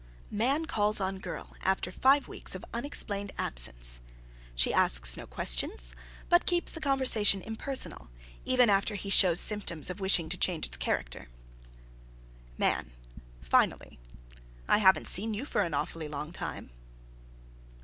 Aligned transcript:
_MAN 0.33 0.67
calls 0.67 0.99
on 0.99 1.19
GIRL 1.19 1.55
after 1.61 1.91
five 1.91 2.27
weeks 2.27 2.55
of 2.55 2.65
unexplained 2.73 3.31
absence. 3.37 4.01
She 4.55 4.73
asks 4.73 5.15
no 5.15 5.27
questions, 5.27 5.93
but 6.27 6.47
keeps 6.47 6.71
the 6.71 6.79
conversation 6.81 7.43
impersonal, 7.43 8.09
even 8.43 8.67
after 8.67 8.95
he 8.95 9.11
shows 9.11 9.39
symptoms 9.39 9.91
of 9.91 9.99
wishing 9.99 10.27
to 10.29 10.37
change 10.37 10.65
its 10.65 10.75
character._ 10.77 11.27
MAN. 12.57 12.89
(Finally.) 13.43 13.99
"I 14.67 14.79
haven't 14.79 15.05
seen 15.05 15.35
you 15.35 15.45
for 15.45 15.61
an 15.61 15.75
awfully 15.75 16.07
long 16.07 16.31
time." 16.31 16.71